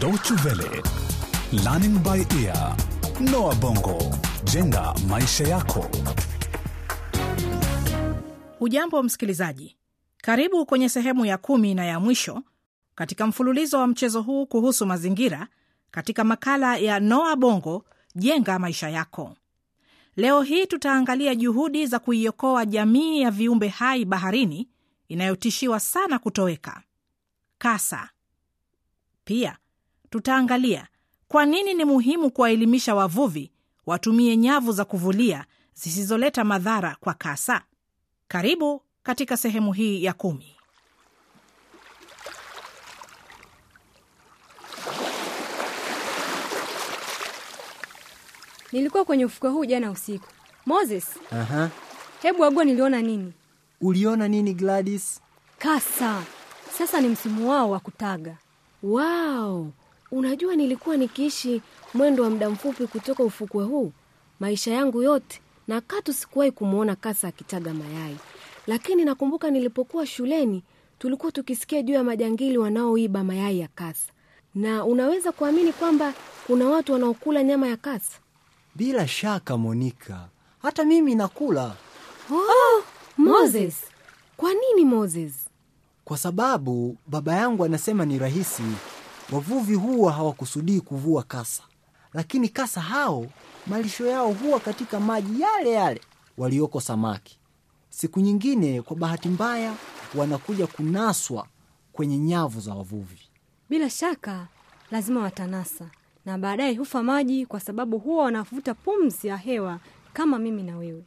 Deutsche 0.00 0.34
Welle, 0.44 0.82
Learning 1.64 1.98
by 2.02 2.24
Ear, 2.42 2.76
Noah 3.20 3.54
Bongo, 3.56 3.98
jenga 4.44 4.94
maisha 5.08 5.44
yako. 5.48 5.90
Ujambo 8.60 9.02
msikilizaji, 9.02 9.76
karibu 10.16 10.66
kwenye 10.66 10.88
sehemu 10.88 11.26
ya 11.26 11.38
kumi 11.38 11.74
na 11.74 11.84
ya 11.86 12.00
mwisho 12.00 12.42
katika 12.94 13.26
mfululizo 13.26 13.78
wa 13.78 13.86
mchezo 13.86 14.22
huu 14.22 14.46
kuhusu 14.46 14.86
mazingira 14.86 15.48
katika 15.90 16.24
makala 16.24 16.76
ya 16.76 17.00
Noa 17.00 17.36
Bongo, 17.36 17.84
jenga 18.14 18.58
maisha 18.58 18.88
yako. 18.88 19.36
Leo 20.16 20.42
hii 20.42 20.66
tutaangalia 20.66 21.34
juhudi 21.34 21.86
za 21.86 21.98
kuiokoa 21.98 22.66
jamii 22.66 23.20
ya 23.20 23.30
viumbe 23.30 23.68
hai 23.68 24.04
baharini 24.04 24.68
inayotishiwa 25.08 25.80
sana 25.80 26.18
kutoweka, 26.18 26.82
kasa. 27.58 28.08
Pia 29.24 29.56
tutaangalia 30.10 30.86
kwa 31.28 31.46
nini 31.46 31.74
ni 31.74 31.84
muhimu 31.84 32.30
kuwaelimisha 32.30 32.94
wavuvi 32.94 33.50
watumie 33.86 34.36
nyavu 34.36 34.72
za 34.72 34.84
kuvulia 34.84 35.44
zisizoleta 35.74 36.44
madhara 36.44 36.96
kwa 37.00 37.14
kasa. 37.14 37.62
Karibu 38.28 38.82
katika 39.02 39.36
sehemu 39.36 39.72
hii 39.72 40.04
ya 40.04 40.12
kumi. 40.12 40.56
Nilikuwa 48.72 49.04
kwenye 49.04 49.24
ufuko 49.24 49.50
huu 49.50 49.64
jana 49.64 49.90
usiku. 49.90 50.26
Moses, 50.66 51.06
Aha. 51.32 51.70
hebu 52.22 52.44
agua, 52.44 52.64
niliona 52.64 53.02
nini? 53.02 53.32
Uliona 53.80 54.28
nini 54.28 54.54
Gladys? 54.54 55.20
Kasa. 55.58 56.22
Sasa 56.78 57.00
ni 57.00 57.08
msimu 57.08 57.50
wao 57.50 57.70
wa 57.70 57.80
kutaga. 57.80 58.36
Wow, 58.82 59.70
unajua 60.12 60.56
nilikuwa 60.56 60.96
nikiishi 60.96 61.62
mwendo 61.94 62.22
wa 62.22 62.30
muda 62.30 62.50
mfupi 62.50 62.86
kutoka 62.86 63.22
ufukwe 63.24 63.64
huu 63.64 63.92
maisha 64.40 64.70
yangu 64.74 65.02
yote, 65.02 65.40
na 65.68 65.80
katu 65.80 66.12
sikuwahi 66.12 66.50
kumwona 66.52 66.96
kasa 66.96 67.28
akitaga 67.28 67.74
mayai, 67.74 68.16
lakini 68.66 69.04
nakumbuka 69.04 69.50
nilipokuwa 69.50 70.06
shuleni 70.06 70.62
tulikuwa 70.98 71.32
tukisikia 71.32 71.82
juu 71.82 71.94
ya 71.94 72.04
majangili 72.04 72.58
wanaoiba 72.58 73.24
mayai 73.24 73.58
ya 73.60 73.68
kasa, 73.74 74.12
na 74.54 74.84
unaweza 74.84 75.32
kuamini 75.32 75.72
kwamba 75.72 76.14
kuna 76.46 76.68
watu 76.68 76.92
wanaokula 76.92 77.42
nyama 77.42 77.68
ya 77.68 77.76
kasa. 77.76 78.18
Bila 78.74 79.08
shaka 79.08 79.56
Monika, 79.56 80.28
hata 80.62 80.84
mimi 80.84 81.14
nakula, 81.14 81.76
Oh, 82.32 82.82
Moses, 83.16 83.74
kwa 84.36 84.50
nini 84.54 84.84
Moses? 84.84 85.32
kwa 86.04 86.18
sababu 86.18 86.96
baba 87.06 87.34
yangu 87.34 87.64
anasema 87.64 88.04
ni 88.04 88.18
rahisi. 88.18 88.62
Wavuvi 89.32 89.74
huwa 89.74 90.12
hawakusudii 90.12 90.80
kuvua 90.80 91.22
kasa, 91.22 91.62
lakini 92.14 92.48
kasa 92.48 92.80
hao 92.80 93.26
malisho 93.66 94.06
yao 94.06 94.32
huwa 94.32 94.60
katika 94.60 95.00
maji 95.00 95.40
yale 95.40 95.70
yale 95.72 96.00
walioko 96.38 96.80
samaki. 96.80 97.38
Siku 97.88 98.20
nyingine, 98.20 98.82
kwa 98.82 98.96
bahati 98.96 99.28
mbaya, 99.28 99.74
wanakuja 100.14 100.66
kunaswa 100.66 101.46
kwenye 101.92 102.18
nyavu 102.18 102.60
za 102.60 102.74
wavuvi. 102.74 103.18
Bila 103.68 103.90
shaka 103.90 104.46
lazima 104.90 105.20
watanasa 105.20 105.90
na 106.26 106.38
baadaye 106.38 106.74
hufa 106.76 107.02
maji, 107.02 107.46
kwa 107.46 107.60
sababu 107.60 107.98
huwa 107.98 108.24
wanavuta 108.24 108.74
pumzi 108.74 109.28
ya 109.28 109.36
hewa 109.36 109.78
kama 110.12 110.38
mimi 110.38 110.62
na 110.62 110.76
wewe. 110.78 111.04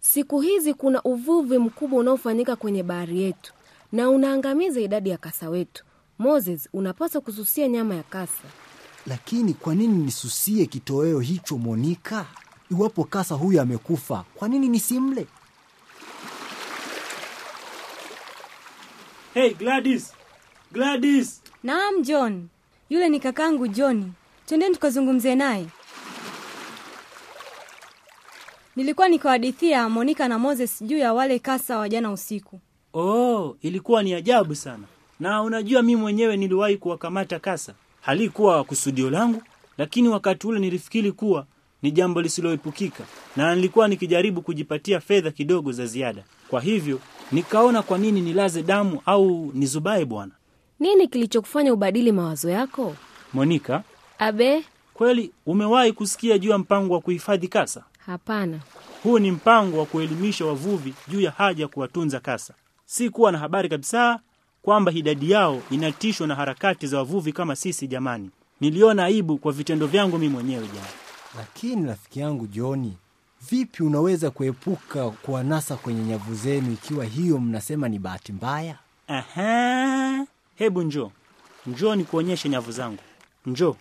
Siku 0.00 0.40
hizi 0.40 0.74
kuna 0.74 1.02
uvuvi 1.02 1.58
mkubwa 1.58 1.98
unaofanyika 2.00 2.56
kwenye 2.56 2.82
bahari 2.82 3.22
yetu 3.22 3.52
na 3.92 4.08
unaangamiza 4.10 4.80
idadi 4.80 5.10
ya 5.10 5.18
kasa 5.18 5.50
wetu. 5.50 5.84
Moses, 6.18 6.68
unapaswa 6.72 7.20
kususia 7.20 7.68
nyama 7.68 7.94
ya 7.94 8.02
kasa. 8.02 8.42
Lakini 9.06 9.54
kwa 9.54 9.74
nini 9.74 9.98
nisusie 10.04 10.66
kitoweo 10.66 11.20
hicho 11.20 11.58
Monika? 11.58 12.26
Iwapo 12.70 13.04
kasa 13.04 13.34
huyu 13.34 13.60
amekufa, 13.60 14.24
kwa 14.34 14.48
nini 14.48 14.68
nisimle? 14.68 15.26
Hey 19.34 19.54
Gladys, 19.54 20.12
Gladys, 20.72 21.42
Naam, 21.62 22.02
John, 22.02 22.48
yule 22.90 23.08
ni 23.08 23.20
kakangu 23.20 23.68
John. 23.68 24.12
Twendeni 24.46 24.74
tukazungumze 24.74 25.34
naye. 25.34 25.66
Nilikuwa 28.76 29.08
nikiwahadithia 29.08 29.88
Monika 29.88 30.28
na 30.28 30.38
Moses 30.38 30.82
juu 30.82 30.98
ya 30.98 31.12
wale 31.12 31.38
kasa 31.38 31.78
wa 31.78 31.88
jana 31.88 32.12
usiku. 32.12 32.60
oh, 32.94 33.56
ilikuwa 33.60 34.02
ni 34.02 34.14
ajabu 34.14 34.54
sana. 34.54 34.84
Na 35.20 35.42
unajua 35.42 35.82
mimi 35.82 36.00
mwenyewe 36.00 36.36
niliwahi 36.36 36.76
kuwakamata 36.76 37.38
kasa. 37.38 37.74
Halikuwa 38.00 38.64
kusudio 38.64 39.10
langu, 39.10 39.42
lakini 39.78 40.08
wakati 40.08 40.46
ule 40.46 40.60
nilifikiri 40.60 41.12
kuwa 41.12 41.46
ni 41.82 41.90
jambo 41.90 42.22
lisiloepukika, 42.22 43.04
na 43.36 43.54
nilikuwa 43.54 43.88
nikijaribu 43.88 44.42
kujipatia 44.42 45.00
fedha 45.00 45.30
kidogo 45.30 45.72
za 45.72 45.86
ziada. 45.86 46.24
Kwa 46.48 46.60
hivyo 46.60 47.00
nikaona 47.32 47.82
kwa 47.82 47.98
nini 47.98 48.20
nilaze 48.20 48.62
damu 48.62 49.02
au 49.06 49.50
nizubae 49.54 50.04
bwana. 50.04 50.32
Nini 50.80 51.08
kilichokufanya 51.08 51.72
ubadili 51.72 52.12
mawazo 52.12 52.50
yako? 52.50 52.96
Monika, 53.32 53.82
Abe, 54.18 54.64
kweli 54.94 55.30
umewahi 55.46 55.92
kusikia 55.92 56.38
juu 56.38 56.50
ya 56.50 56.58
mpango 56.58 56.94
wa 56.94 57.00
kuhifadhi 57.00 57.48
kasa? 57.48 57.84
hapana. 58.06 58.58
Huu 59.02 59.18
ni 59.18 59.30
mpango 59.30 59.78
wa 59.78 59.86
kuelimisha 59.86 60.44
wavuvi 60.44 60.94
juu 61.08 61.20
ya 61.20 61.30
haja 61.30 61.62
ya 61.64 61.68
kuwatunza 61.68 62.20
kasa. 62.20 62.54
Si 62.86 63.10
kuwa 63.10 63.32
na 63.32 63.38
habari 63.38 63.68
kabisa 63.68 64.20
kwamba 64.64 64.92
idadi 64.92 65.30
yao 65.30 65.62
inatishwa 65.70 66.26
na 66.26 66.34
harakati 66.34 66.86
za 66.86 66.98
wavuvi 66.98 67.32
kama 67.32 67.56
sisi. 67.56 67.86
Jamani, 67.88 68.30
niliona 68.60 69.04
aibu 69.04 69.38
kwa 69.38 69.52
vitendo 69.52 69.86
vyangu 69.86 70.18
mimi 70.18 70.32
mwenyewe 70.32 70.66
jana. 70.66 70.86
Lakini 71.36 71.86
rafiki 71.86 72.20
yangu 72.20 72.46
Joni, 72.46 72.96
vipi 73.50 73.82
unaweza 73.82 74.30
kuepuka 74.30 75.10
kuwanasa 75.10 75.76
kwenye 75.76 76.04
nyavu 76.04 76.34
zenu 76.34 76.72
ikiwa 76.72 77.04
hiyo 77.04 77.38
mnasema 77.38 77.88
ni 77.88 77.98
bahati 77.98 78.32
mbaya? 78.32 78.78
Aha, 79.08 80.26
hebu 80.54 80.82
njoo, 80.82 81.10
njoo 81.66 81.94
nikuonyeshe 81.94 82.48
nyavu 82.48 82.72
zangu. 82.72 83.02
Njoo. 83.46 83.76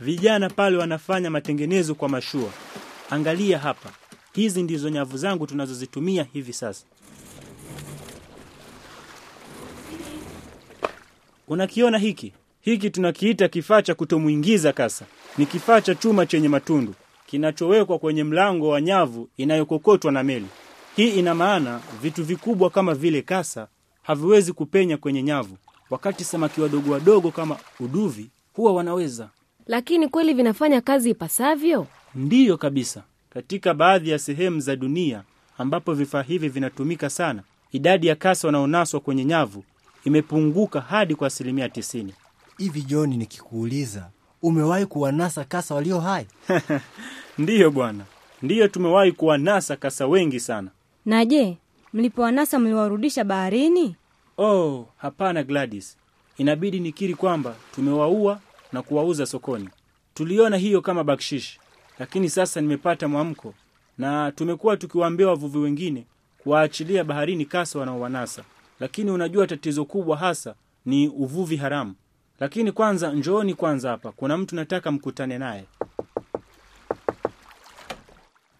Vijana 0.00 0.50
pale 0.50 0.76
wanafanya 0.76 1.30
matengenezo 1.30 1.94
kwa 1.94 2.08
mashua. 2.08 2.50
Angalia 3.10 3.58
hapa, 3.58 3.90
hizi 4.32 4.62
ndizo 4.62 4.88
nyavu 4.88 5.16
zangu 5.16 5.46
tunazozitumia 5.46 6.26
hivi 6.32 6.52
sasa. 6.52 6.84
Unakiona 11.48 11.98
hiki? 11.98 12.32
Hiki 12.60 12.90
tunakiita 12.90 13.48
kifaa 13.48 13.82
cha 13.82 13.94
kutomwingiza 13.94 14.72
kasa. 14.72 15.04
Ni 15.38 15.46
kifaa 15.46 15.80
cha 15.80 15.94
chuma 15.94 16.26
chenye 16.26 16.48
matundu 16.48 16.94
kinachowekwa 17.26 17.98
kwenye 17.98 18.24
mlango 18.24 18.68
wa 18.68 18.80
nyavu 18.80 19.28
inayokokotwa 19.36 20.12
na 20.12 20.22
meli. 20.22 20.46
Hii 20.96 21.08
ina 21.10 21.34
maana 21.34 21.80
vitu 22.02 22.24
vikubwa 22.24 22.70
kama 22.70 22.94
vile 22.94 23.22
kasa 23.22 23.68
haviwezi 24.02 24.52
kupenya 24.52 24.96
kwenye 24.96 25.22
nyavu, 25.22 25.56
wakati 25.90 26.24
samaki 26.24 26.60
wadogo 26.60 26.92
wadogo 26.92 27.30
kama 27.30 27.56
uduvi 27.80 28.30
huwa 28.52 28.72
wanaweza. 28.72 29.28
Lakini 29.66 30.08
kweli 30.08 30.34
vinafanya 30.34 30.80
kazi 30.80 31.10
ipasavyo? 31.10 31.86
Ndiyo 32.14 32.56
kabisa. 32.56 33.02
Katika 33.30 33.74
baadhi 33.74 34.10
ya 34.10 34.18
sehemu 34.18 34.60
za 34.60 34.76
dunia 34.76 35.22
ambapo 35.58 35.94
vifaa 35.94 36.22
hivi 36.22 36.48
vinatumika 36.48 37.10
sana, 37.10 37.42
idadi 37.72 38.06
ya 38.06 38.16
kasa 38.16 38.48
wanaonaswa 38.48 39.00
kwenye 39.00 39.24
nyavu 39.24 39.64
imepunguka 40.04 40.80
hadi 40.80 41.14
kwa 41.14 41.26
asilimia 41.26 41.68
tisini. 41.68 42.14
Hivi 42.58 42.82
Joni, 42.82 43.16
nikikuuliza, 43.16 44.10
umewahi 44.42 44.86
kuwanasa 44.86 45.44
kasa 45.44 45.74
walio 45.74 46.00
hai? 46.00 46.26
Ndiyo 47.38 47.70
bwana, 47.70 48.04
ndiyo 48.42 48.68
tumewahi 48.68 49.12
kuwanasa 49.12 49.76
kasa 49.76 50.06
wengi 50.06 50.40
sana. 50.40 50.70
Na 51.06 51.24
je, 51.24 51.58
mlipowanasa 51.92 52.58
mliwarudisha 52.58 53.24
baharini? 53.24 53.96
Oh, 54.38 54.86
hapana 54.96 55.42
Gladys, 55.42 55.96
inabidi 56.38 56.80
nikiri 56.80 57.14
kwamba 57.14 57.54
tumewaua 57.74 58.40
na 58.72 58.82
kuwauza 58.82 59.26
sokoni. 59.26 59.68
Tuliona 60.14 60.56
hiyo 60.56 60.80
kama 60.82 61.04
bakshishi, 61.04 61.60
lakini 61.98 62.30
sasa 62.30 62.60
nimepata 62.60 63.08
mwamko 63.08 63.54
na 63.98 64.32
tumekuwa 64.32 64.76
tukiwaambia 64.76 65.28
wavuvi 65.28 65.58
wengine 65.58 66.06
kuwaachilia 66.38 67.04
baharini 67.04 67.44
kasa 67.44 67.78
wanaowanasa. 67.78 68.44
Lakini 68.80 69.10
unajua 69.10 69.46
tatizo 69.46 69.84
kubwa 69.84 70.16
hasa 70.16 70.54
ni 70.86 71.08
uvuvi 71.08 71.56
haramu. 71.56 71.94
Lakini 72.40 72.72
kwanza, 72.72 73.12
njooni 73.12 73.54
kwanza 73.54 73.90
hapa, 73.90 74.12
kuna 74.12 74.36
mtu 74.38 74.56
nataka 74.56 74.92
mkutane 74.92 75.38
naye. 75.38 75.64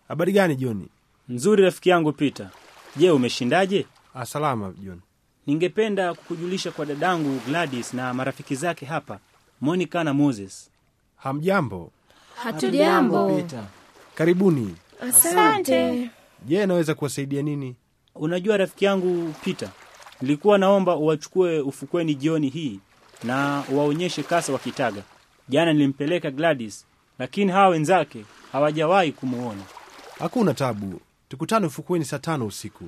Habari 0.09 0.33
gani 0.33 0.57
Joni? 0.57 0.89
Nzuri 1.29 1.63
rafiki 1.63 1.89
yangu 1.89 2.13
Peter. 2.13 2.51
Je, 2.97 3.11
umeshindaje? 3.11 3.87
Asalama 4.15 4.73
John. 4.83 5.01
Ningependa 5.47 6.15
kukujulisha 6.15 6.71
kwa 6.71 6.87
dadangu 6.87 7.41
Gladys 7.47 7.95
na 7.95 8.15
marafiki 8.15 8.55
zake 8.55 8.87
hapa, 8.87 9.19
Monica 9.61 9.95
na 10.05 10.15
Moses. 10.15 10.71
Hamjambo, 11.17 11.93
Hatujambo. 12.37 13.37
Peter. 13.37 13.65
karibuni. 14.15 14.75
Asante. 15.01 16.11
Je, 16.47 16.67
naweza 16.67 16.95
kuwasaidia 16.95 17.43
nini? 17.43 17.77
Unajua 18.15 18.57
rafiki 18.57 18.85
yangu 18.85 19.35
Peter, 19.45 19.69
nilikuwa 20.25 20.59
naomba 20.59 20.97
uwachukue 20.97 21.61
ufukweni 21.61 22.15
jioni 22.15 22.49
hii 22.49 22.81
na 23.25 23.65
uwaonyeshe 23.73 24.23
kasa 24.23 24.53
wakitaga. 24.53 25.03
Jana 25.49 25.73
nilimpeleka 25.73 26.31
Gladys, 26.31 26.87
lakini 27.19 27.53
hawa 27.53 27.69
wenzake 27.69 28.25
hawajawahi 28.53 29.13
kumuona. 29.13 29.63
Hakuna 30.19 30.55
tabu, 30.55 31.01
tukutane 31.29 31.67
ufukweni 31.67 32.05
saa 32.05 32.19
tano 32.19 32.47
usiku. 32.47 32.85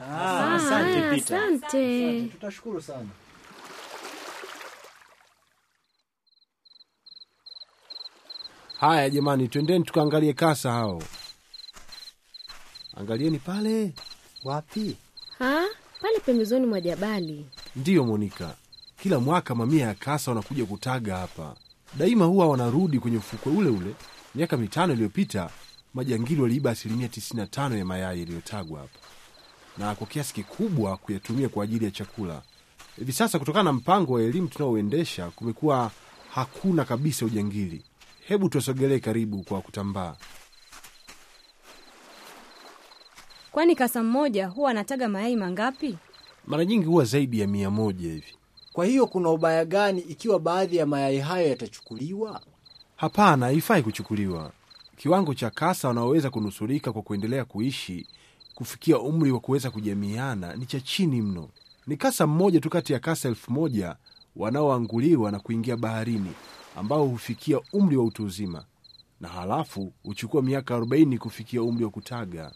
Ah, 0.00 0.54
asante 0.54 0.92
Haya, 1.00 1.10
Peter. 1.14 1.36
asante. 1.38 2.22
Tutashukuru 2.22 2.80
sana. 2.82 3.08
Haya 8.80 9.10
jamani, 9.10 9.48
twendeni 9.48 9.84
tukaangalie 9.84 10.32
kasa 10.32 10.70
hao. 10.72 11.02
Angalieni 12.96 13.38
pale. 13.38 13.92
Wapi? 14.44 14.96
Ha? 15.38 15.64
Pale 16.20 16.32
pembezoni 16.32 16.66
mwa 16.66 16.80
jabali. 16.80 17.46
Ndiyo 17.76 18.04
Monika, 18.04 18.54
kila 19.02 19.20
mwaka 19.20 19.54
mamia 19.54 19.86
ya 19.86 19.94
kasa 19.94 20.30
wanakuja 20.30 20.64
kutaga 20.66 21.16
hapa. 21.16 21.56
Daima 21.98 22.24
huwa 22.24 22.48
wanarudi 22.48 22.98
kwenye 22.98 23.16
ufukwe 23.16 23.52
ule 23.52 23.68
ule. 23.70 23.94
Miaka 24.34 24.56
mitano 24.56 24.92
iliyopita 24.92 25.50
majangili 25.94 26.42
waliiba 26.42 26.70
asilimia 26.70 27.06
95 27.08 27.78
ya 27.78 27.84
mayai 27.84 28.18
yaliyotagwa 28.20 28.80
hapa, 28.80 28.98
na 29.78 29.94
kwa 29.94 30.06
kiasi 30.06 30.34
kikubwa 30.34 30.96
kuyatumia 30.96 31.48
kwa 31.48 31.64
ajili 31.64 31.84
ya 31.84 31.90
chakula. 31.90 32.42
Hivi 32.98 33.12
sasa, 33.12 33.38
kutokana 33.38 33.62
na 33.64 33.72
mpango 33.72 34.12
wa 34.12 34.22
elimu 34.22 34.48
tunaoendesha, 34.48 35.30
kumekuwa 35.30 35.90
hakuna 36.34 36.84
kabisa 36.84 37.26
ujangili. 37.26 37.82
Hebu 38.26 38.48
tuwasogelee 38.48 38.98
karibu 38.98 39.42
kwa 39.42 39.60
kutambaa. 39.62 40.16
Kwani 43.52 43.76
kasa 43.76 44.02
mmoja 44.02 44.46
huwa 44.48 44.70
anataga 44.70 45.08
mayai 45.08 45.36
mangapi? 45.36 45.98
Mara 46.46 46.64
nyingi 46.64 46.86
huwa 46.86 47.04
zaidi 47.04 47.40
ya 47.40 47.46
mia 47.46 47.70
moja 47.70 48.08
hivi. 48.08 48.34
Kwa 48.72 48.86
hiyo 48.86 49.06
kuna 49.06 49.30
ubaya 49.30 49.64
gani 49.64 50.00
ikiwa 50.00 50.40
baadhi 50.40 50.76
ya 50.76 50.86
mayai 50.86 51.18
hayo 51.18 51.48
yatachukuliwa? 51.48 52.40
Hapana, 52.96 53.46
haifai 53.46 53.82
kuchukuliwa. 53.82 54.52
Kiwango 54.96 55.34
cha 55.34 55.50
kasa 55.50 55.88
wanaoweza 55.88 56.30
kunusurika 56.30 56.92
kwa 56.92 57.02
kuendelea 57.02 57.44
kuishi 57.44 58.06
kufikia 58.54 58.98
umri 58.98 59.32
wa 59.32 59.40
kuweza 59.40 59.70
kujamiana 59.70 60.56
ni 60.56 60.66
cha 60.66 60.80
chini 60.80 61.22
mno. 61.22 61.48
Ni 61.86 61.96
kasa 61.96 62.26
mmoja 62.26 62.60
tu 62.60 62.70
kati 62.70 62.92
ya 62.92 62.98
kasa 62.98 63.28
elfu 63.28 63.52
moja 63.52 63.96
wanaoanguliwa 64.36 65.30
na 65.30 65.38
kuingia 65.40 65.76
baharini, 65.76 66.30
ambao 66.76 67.06
hufikia 67.06 67.60
umri 67.72 67.96
wa 67.96 68.04
utu 68.04 68.24
uzima, 68.24 68.64
na 69.20 69.28
halafu 69.28 69.92
huchukua 70.02 70.42
miaka 70.42 70.74
40 70.78 71.18
kufikia 71.18 71.62
umri 71.62 71.84
wa 71.84 71.90
kutaga. 71.90 72.52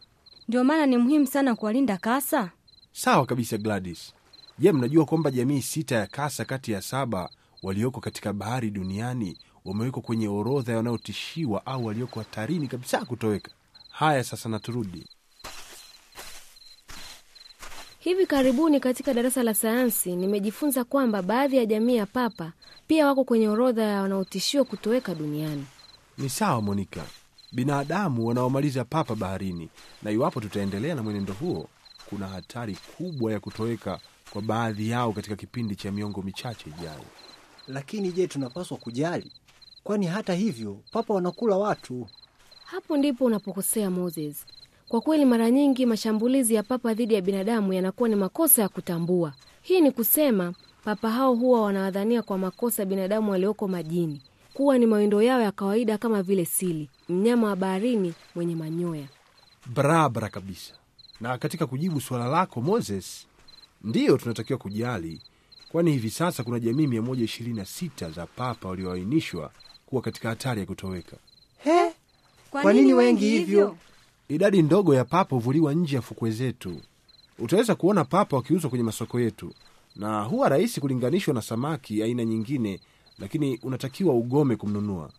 Ndio 0.48 0.64
maana 0.64 0.86
ni 0.86 0.96
muhimu 0.96 1.26
sana 1.26 1.54
kuwalinda 1.54 1.96
kasa. 1.96 2.50
Sawa 2.96 3.26
kabisa, 3.26 3.58
Gladys. 3.58 4.12
Je, 4.58 4.72
mnajua 4.72 5.04
kwamba 5.04 5.30
jamii 5.30 5.62
sita 5.62 5.96
ya 5.96 6.06
kasa 6.06 6.44
kati 6.44 6.72
ya 6.72 6.82
saba 6.82 7.30
walioko 7.62 8.00
katika 8.00 8.32
bahari 8.32 8.70
duniani 8.70 9.38
wamewekwa 9.64 10.02
kwenye 10.02 10.28
orodha 10.28 10.72
ya 10.72 10.76
wanaotishiwa 10.78 11.66
au 11.66 11.86
walioko 11.86 12.18
hatarini 12.20 12.68
kabisa 12.68 13.04
kutoweka? 13.04 13.50
Haya, 13.90 14.24
sasa 14.24 14.48
naturudi. 14.48 15.06
Hivi 17.98 18.26
karibuni 18.26 18.80
katika 18.80 19.14
darasa 19.14 19.42
la 19.42 19.54
sayansi 19.54 20.16
nimejifunza 20.16 20.84
kwamba 20.84 21.22
baadhi 21.22 21.56
ya 21.56 21.66
jamii 21.66 21.96
ya 21.96 22.06
papa 22.06 22.52
pia 22.86 23.06
wako 23.06 23.24
kwenye 23.24 23.48
orodha 23.48 23.82
ya 23.82 24.02
wanaotishiwa 24.02 24.64
kutoweka 24.64 25.14
duniani. 25.14 25.66
Ni 26.18 26.28
sawa, 26.28 26.60
Monika. 26.62 27.04
Binadamu 27.52 28.26
wanaomaliza 28.26 28.84
papa 28.84 29.14
baharini, 29.14 29.68
na 30.02 30.10
iwapo 30.10 30.40
tutaendelea 30.40 30.94
na 30.94 31.02
mwenendo 31.02 31.32
huo, 31.32 31.68
kuna 32.10 32.28
hatari 32.28 32.78
kubwa 32.96 33.32
ya 33.32 33.40
kutoweka 33.40 33.98
kwa 34.30 34.42
baadhi 34.42 34.88
yao 34.90 35.12
katika 35.12 35.36
kipindi 35.36 35.76
cha 35.76 35.92
miongo 35.92 36.22
michache 36.22 36.70
ijayo. 36.78 37.04
Lakini 37.68 38.12
je, 38.12 38.26
tunapaswa 38.26 38.76
kujali? 38.76 39.32
Kwani 39.84 40.06
hata 40.06 40.34
hivyo 40.34 40.80
papa 40.92 41.14
wanakula 41.14 41.56
watu. 41.56 42.06
Hapo 42.64 42.96
ndipo 42.96 43.24
unapokosea 43.24 43.90
Moses. 43.90 44.46
Kwa 44.88 45.00
kweli, 45.00 45.24
mara 45.24 45.50
nyingi 45.50 45.86
mashambulizi 45.86 46.54
ya 46.54 46.62
papa 46.62 46.94
dhidi 46.94 47.14
ya 47.14 47.20
binadamu 47.20 47.72
yanakuwa 47.72 48.08
ni 48.08 48.14
makosa 48.14 48.62
ya 48.62 48.68
kutambua. 48.68 49.32
Hii 49.62 49.80
ni 49.80 49.90
kusema 49.92 50.54
papa 50.84 51.10
hao 51.10 51.34
huwa 51.34 51.62
wanawadhania 51.62 52.22
kwa 52.22 52.38
makosa 52.38 52.84
binadamu 52.84 53.30
walioko 53.30 53.68
majini 53.68 54.22
kuwa 54.54 54.78
ni 54.78 54.86
mawindo 54.86 55.22
yao 55.22 55.40
ya 55.40 55.52
kawaida, 55.52 55.98
kama 55.98 56.22
vile 56.22 56.44
sili, 56.44 56.88
mnyama 57.08 57.46
wa 57.48 57.56
baharini 57.56 58.14
mwenye 58.34 58.56
manyoya. 58.56 59.06
Barabara 59.74 60.28
kabisa. 60.28 60.74
Na 61.20 61.38
katika 61.38 61.66
kujibu 61.66 62.00
suala 62.00 62.28
lako 62.28 62.60
Moses, 62.60 63.26
ndiyo 63.84 64.16
tunatakiwa 64.18 64.58
kujali, 64.58 65.20
kwani 65.72 65.92
hivi 65.92 66.10
sasa 66.10 66.44
kuna 66.44 66.60
jamii 66.60 66.86
126 66.86 68.10
za 68.12 68.26
papa 68.26 68.68
walioainishwa 68.68 69.50
kuwa 69.86 70.02
katika 70.02 70.28
hatari 70.28 70.60
ya 70.60 70.66
kutoweka. 70.66 71.16
He? 71.58 71.92
Kwa 72.50 72.72
nini 72.72 72.94
wengi 72.94 73.28
hivyo? 73.30 73.76
Idadi 74.28 74.62
ndogo 74.62 74.94
ya 74.94 75.04
papa 75.04 75.36
huvuliwa 75.36 75.74
nje 75.74 75.96
ya 75.96 76.02
fukwe 76.02 76.30
zetu. 76.30 76.80
Utaweza 77.38 77.74
kuona 77.74 78.04
papa 78.04 78.36
wakiuzwa 78.36 78.70
kwenye 78.70 78.84
masoko 78.84 79.20
yetu, 79.20 79.54
na 79.96 80.22
huwa 80.22 80.48
rahisi 80.48 80.80
kulinganishwa 80.80 81.34
na 81.34 81.42
samaki 81.42 82.02
aina 82.02 82.24
nyingine, 82.24 82.80
lakini 83.18 83.58
unatakiwa 83.62 84.14
ugome 84.14 84.56
kumnunua. 84.56 85.10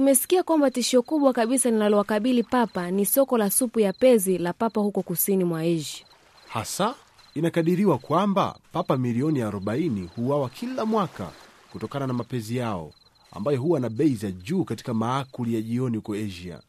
Tumesikia 0.00 0.42
kwamba 0.42 0.70
tishio 0.70 1.02
kubwa 1.02 1.32
kabisa 1.32 1.70
linalowakabili 1.70 2.42
papa 2.42 2.90
ni 2.90 3.06
soko 3.06 3.38
la 3.38 3.50
supu 3.50 3.80
ya 3.80 3.92
pezi 3.92 4.38
la 4.38 4.52
papa 4.52 4.80
huko 4.80 5.02
kusini 5.02 5.44
mwa 5.44 5.60
Asia. 5.60 6.06
Hasa 6.48 6.94
inakadiriwa 7.34 7.98
kwamba 7.98 8.58
papa 8.72 8.96
milioni 8.96 9.42
40 9.42 10.06
huuawa 10.16 10.48
kila 10.48 10.84
mwaka 10.86 11.30
kutokana 11.72 12.06
na 12.06 12.12
mapezi 12.12 12.56
yao 12.56 12.92
ambayo 13.32 13.60
huwa 13.60 13.80
na 13.80 13.88
bei 13.88 14.14
za 14.14 14.30
juu 14.30 14.64
katika 14.64 14.94
maakuli 14.94 15.54
ya 15.54 15.62
jioni 15.62 15.96
huko 15.96 16.14
Asia. 16.14 16.60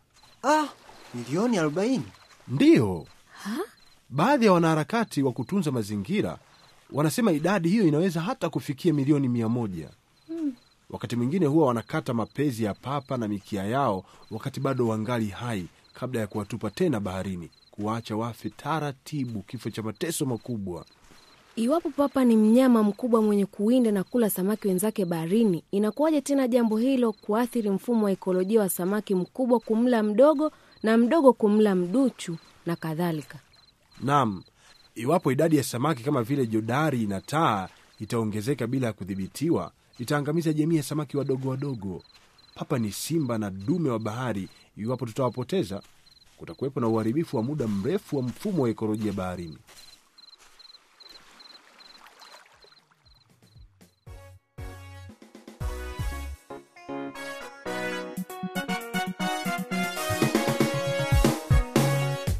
Ah, 0.44 0.65
milioni 1.13 1.57
arobaini. 1.57 2.06
Ndiyo, 2.47 3.06
baadhi 4.09 4.45
ya 4.45 4.53
wanaharakati 4.53 5.24
wa 5.24 5.31
kutunza 5.31 5.71
mazingira 5.71 6.38
wanasema 6.94 7.31
idadi 7.31 7.69
hiyo 7.69 7.88
inaweza 7.88 8.21
hata 8.21 8.50
kufikia 8.50 8.94
milioni 8.94 9.27
mia 9.27 9.50
moja. 9.50 9.89
Wakati 10.89 11.16
mwingine 11.16 11.45
huwa 11.45 11.68
wanakata 11.68 12.13
mapezi 12.13 12.63
ya 12.63 12.74
papa 12.74 13.18
na 13.18 13.28
mikia 13.28 13.63
yao 13.63 14.04
wakati 14.31 14.60
bado 14.60 14.88
wangali 14.88 15.28
hai, 15.28 15.66
kabla 15.94 16.22
ya 16.22 16.28
kuwatupa 16.28 16.69
tena 16.72 17.00
baharini, 17.00 17.50
kuwaacha 17.72 18.16
wafe 18.16 18.50
taratibu, 18.50 19.42
kifo 19.42 19.69
cha 19.69 19.84
mateso 19.84 20.25
makubwa. 20.25 20.86
Iwapo 21.56 21.89
papa 21.89 22.25
ni 22.25 22.38
mnyama 22.38 22.84
mkubwa 22.84 23.22
mwenye 23.22 23.45
kuwinda 23.45 23.92
na 23.92 24.04
kula 24.04 24.30
samaki 24.30 24.67
wenzake 24.67 25.06
baharini, 25.06 25.63
inakuwaje 25.72 26.22
tena 26.22 26.48
jambo 26.48 26.77
hilo 26.77 27.12
kuathiri 27.13 27.70
mfumo 27.70 28.06
wa 28.06 28.12
ekolojia 28.12 28.60
wa 28.62 28.70
samaki 28.70 29.15
mkubwa 29.15 29.60
kumla 29.60 30.03
mdogo 30.03 30.51
na 30.84 30.98
mdogo 30.98 31.34
kumla 31.34 31.75
mduchu 31.75 32.38
na 32.65 32.75
kadhalika? 32.75 33.39
Naam, 34.03 34.44
iwapo 34.96 35.32
idadi 35.32 35.58
ya 35.58 35.63
samaki 35.63 36.03
kama 36.03 36.24
vile 36.24 36.48
jodari 36.48 37.08
na 37.08 37.22
taa 37.22 37.70
itaongezeka 38.00 38.67
bila 38.67 38.88
ya 38.88 38.94
kudhibitiwa, 38.94 39.72
itaangamiza 40.00 40.54
jamii 40.54 40.75
ya 40.77 40.84
samaki 40.84 41.18
wadogo 41.18 41.50
wadogo. 41.50 42.04
Papa 42.56 42.80
ni 42.80 42.92
simba 42.92 43.38
na 43.38 43.50
dume 43.50 43.89
wa 43.89 44.00
bahari. 44.00 44.50
Iwapo 44.77 45.06
tutawapoteza, 45.06 45.82
kutakuwepo 46.38 46.80
na 46.80 46.88
uharibifu 46.88 47.38
wa 47.38 47.44
muda 47.44 47.68
mrefu 47.68 48.18
wa 48.18 48.24
mfumo 48.24 48.63
wa 48.63 48.70
ekolojia 48.70 49.13
baharini. 49.13 49.58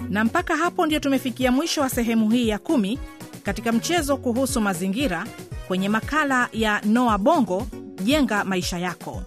Na 0.10 0.24
mpaka 0.26 0.56
hapo 0.58 0.86
ndio 0.86 1.00
tumefikia 1.00 1.52
mwisho 1.52 1.82
wa 1.82 1.90
sehemu 1.90 2.30
hii 2.32 2.48
ya 2.48 2.60
kumi 2.60 3.00
katika 3.44 3.72
mchezo 3.72 4.18
kuhusu 4.18 4.62
mazingira 4.62 5.26
kwenye 5.68 5.90
makala 5.90 6.50
ya 6.54 6.82
Noa 6.86 7.18
Bongo, 7.18 7.68
jenga 8.04 8.44
maisha 8.44 8.78
yako. 8.80 9.24